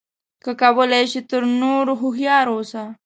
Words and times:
که 0.43 0.51
کولای 0.61 1.05
شې 1.11 1.21
تر 1.29 1.41
نورو 1.61 1.93
هوښیار 2.01 2.47
اوسه. 2.53 2.83